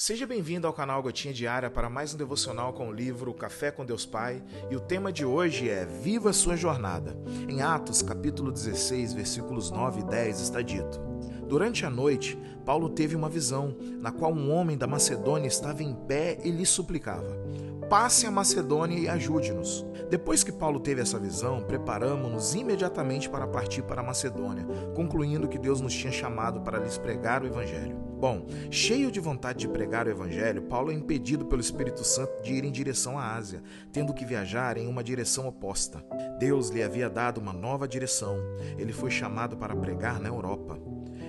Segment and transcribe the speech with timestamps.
[0.00, 3.84] Seja bem-vindo ao canal Gotinha Diária para mais um devocional com o livro Café com
[3.84, 4.40] Deus Pai,
[4.70, 7.16] e o tema de hoje é Viva sua jornada.
[7.48, 11.00] Em Atos, capítulo 16, versículos 9 e 10 está dito:
[11.48, 15.94] Durante a noite, Paulo teve uma visão, na qual um homem da Macedônia estava em
[15.94, 17.38] pé e lhe suplicava:
[17.88, 19.86] Passe a Macedônia e ajude-nos.
[20.10, 25.58] Depois que Paulo teve essa visão, preparamos-nos imediatamente para partir para a Macedônia, concluindo que
[25.58, 27.96] Deus nos tinha chamado para lhes pregar o Evangelho.
[28.20, 32.52] Bom, cheio de vontade de pregar o Evangelho, Paulo é impedido pelo Espírito Santo de
[32.52, 36.04] ir em direção à Ásia, tendo que viajar em uma direção oposta.
[36.38, 38.36] Deus lhe havia dado uma nova direção.
[38.76, 40.78] Ele foi chamado para pregar na Europa.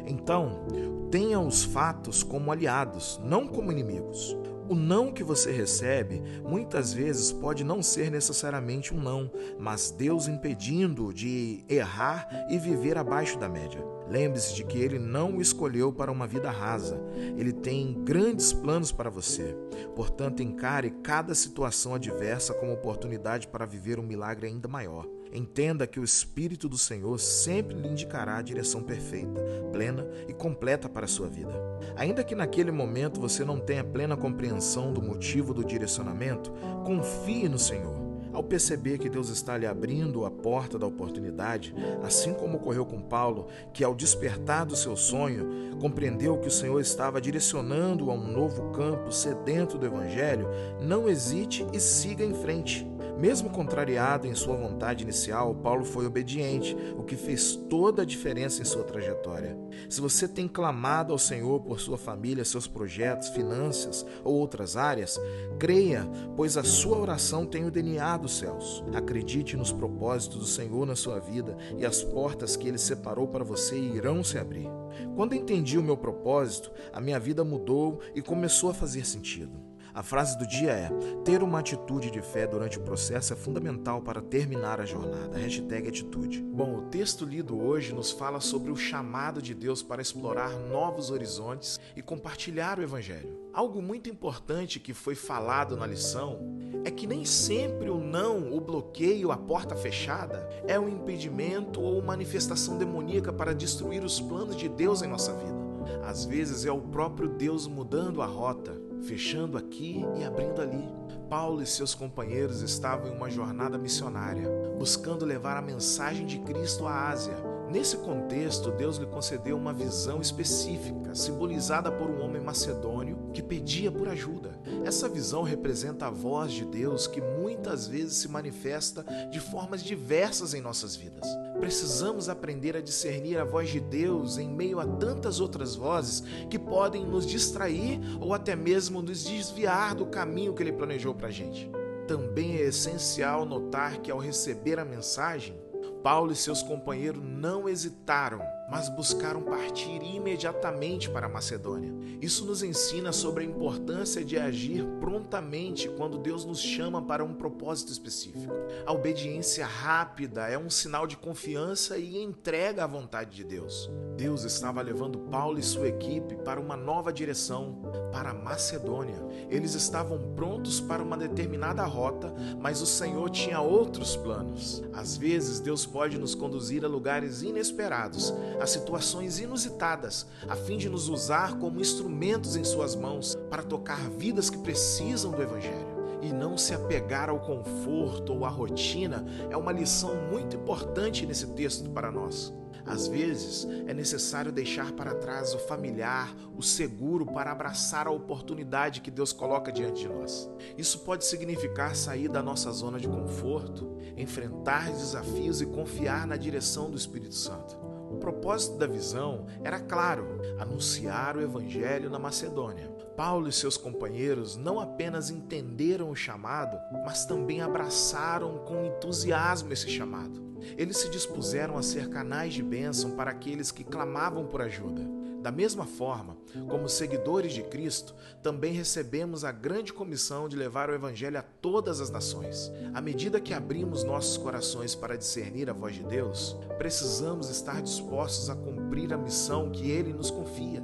[0.10, 0.66] Então,
[1.12, 4.36] tenha os fatos como aliados, não como inimigos.
[4.68, 10.28] O não que você recebe muitas vezes pode não ser necessariamente um não, mas Deus
[10.28, 13.84] impedindo de errar e viver abaixo da média.
[14.08, 17.02] Lembre-se de que Ele não o escolheu para uma vida rasa.
[17.36, 19.56] Ele tem grandes planos para você.
[19.96, 25.08] Portanto, encare cada situação adversa como oportunidade para viver um milagre ainda maior.
[25.32, 29.40] Entenda que o Espírito do Senhor sempre lhe indicará a direção perfeita,
[29.72, 31.54] plena e completa para a sua vida.
[31.96, 36.52] Ainda que naquele momento você não tenha plena compreensão do motivo do direcionamento,
[36.84, 38.10] confie no Senhor.
[38.32, 43.02] Ao perceber que Deus está lhe abrindo a porta da oportunidade, assim como ocorreu com
[43.02, 48.32] Paulo, que ao despertar do seu sonho, compreendeu que o Senhor estava direcionando a um
[48.32, 50.48] novo campo sedento do Evangelho,
[50.80, 52.88] não hesite e siga em frente.
[53.20, 58.62] Mesmo contrariado em sua vontade inicial, Paulo foi obediente, o que fez toda a diferença
[58.62, 59.58] em sua trajetória.
[59.90, 65.20] Se você tem clamado ao Senhor por sua família, seus projetos, finanças ou outras áreas,
[65.60, 68.86] creia, pois a sua oração tem o DNA dos céus.
[68.94, 73.44] Acredite nos propósitos do Senhor na sua vida e as portas que ele separou para
[73.44, 74.70] você irão se abrir.
[75.18, 79.69] Quando entendi o meu propósito, a minha vida mudou e começou a fazer sentido.
[79.94, 80.90] A frase do dia é:
[81.24, 85.38] ter uma atitude de fé durante o processo é fundamental para terminar a jornada.
[85.38, 86.42] Hashtag atitude.
[86.42, 91.10] Bom, o texto lido hoje nos fala sobre o chamado de Deus para explorar novos
[91.10, 93.40] horizontes e compartilhar o Evangelho.
[93.54, 96.40] Algo muito importante que foi falado na lição
[96.86, 102.02] é que nem sempre o não, o bloqueio, a porta fechada é um impedimento ou
[102.02, 105.60] manifestação demoníaca para destruir os planos de Deus em nossa vida.
[106.06, 110.88] Às vezes é o próprio Deus mudando a rota fechando aqui e abrindo ali.
[111.30, 116.88] Paulo e seus companheiros estavam em uma jornada missionária, buscando levar a mensagem de Cristo
[116.88, 117.38] à Ásia.
[117.70, 123.92] Nesse contexto, Deus lhe concedeu uma visão específica, simbolizada por um homem macedônio que pedia
[123.92, 124.60] por ajuda.
[124.84, 130.56] Essa visão representa a voz de Deus que muitas vezes se manifesta de formas diversas
[130.56, 131.28] em nossas vidas.
[131.60, 136.58] Precisamos aprender a discernir a voz de Deus em meio a tantas outras vozes que
[136.58, 141.32] podem nos distrair ou até mesmo nos desviar do caminho que Ele planejou para a
[141.32, 141.70] gente.
[142.08, 145.56] Também é essencial notar que ao receber a mensagem,
[146.04, 151.94] Paulo e seus companheiros não hesitaram, mas buscaram partir imediatamente para Macedônia.
[152.22, 157.34] Isso nos ensina sobre a importância de agir prontamente quando Deus nos chama para um
[157.34, 158.54] propósito específico.
[158.86, 163.90] A obediência rápida é um sinal de confiança e entrega à vontade de Deus.
[164.16, 167.82] Deus estava levando Paulo e sua equipe para uma nova direção,
[168.12, 169.18] para Macedônia.
[169.50, 174.84] Eles estavam prontos para uma determinada rota, mas o Senhor tinha outros planos.
[174.94, 180.90] Às vezes, Deus pode nos conduzir a lugares inesperados, a situações inusitadas, a fim de
[180.90, 186.32] nos usar como instrumentos em Suas mãos para tocar vidas que precisam do Evangelho e
[186.34, 191.90] não se apegar ao conforto ou à rotina é uma lição muito importante nesse texto
[191.90, 192.54] para nós.
[192.86, 199.02] Às vezes, é necessário deixar para trás o familiar, o seguro, para abraçar a oportunidade
[199.02, 200.50] que Deus coloca diante de nós.
[200.78, 206.90] Isso pode significar sair da nossa zona de conforto, enfrentar desafios e confiar na direção
[206.90, 207.89] do Espírito Santo.
[208.10, 212.90] O propósito da visão era claro: anunciar o Evangelho na Macedônia.
[213.16, 219.90] Paulo e seus companheiros não apenas entenderam o chamado, mas também abraçaram com entusiasmo esse
[219.90, 220.50] chamado.
[220.78, 225.02] Eles se dispuseram a ser canais de bênção para aqueles que clamavam por ajuda.
[225.42, 226.36] Da mesma forma,
[226.68, 228.14] como seguidores de Cristo,
[228.44, 232.72] também recebemos a grande comissão de levar o Evangelho a todas as nações.
[232.94, 238.50] À medida que abrimos nossos corações para discernir a voz de Deus, precisamos estar dispostos
[238.50, 240.84] a cumprir a missão que Ele nos confia.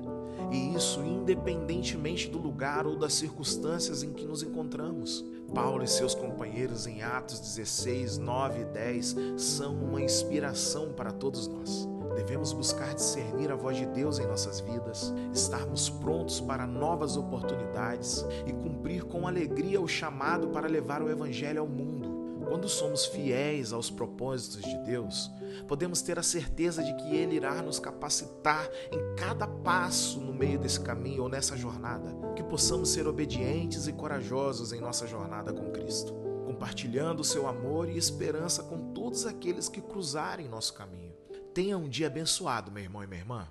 [0.52, 5.26] E isso independentemente do lugar ou das circunstâncias em que nos encontramos.
[5.54, 11.48] Paulo e seus companheiros em Atos 16, 9 e 10 são uma inspiração para todos
[11.48, 11.95] nós.
[12.16, 18.26] Devemos buscar discernir a voz de Deus em nossas vidas, estarmos prontos para novas oportunidades
[18.46, 22.16] e cumprir com alegria o chamado para levar o Evangelho ao mundo.
[22.48, 25.32] Quando somos fiéis aos propósitos de Deus,
[25.68, 30.60] podemos ter a certeza de que Ele irá nos capacitar em cada passo no meio
[30.60, 35.72] desse caminho ou nessa jornada, que possamos ser obedientes e corajosos em nossa jornada com
[35.72, 36.14] Cristo,
[36.46, 41.15] compartilhando seu amor e esperança com todos aqueles que cruzarem nosso caminho.
[41.56, 43.48] Tenha um dia abençoado, meu irmão e minha irmã.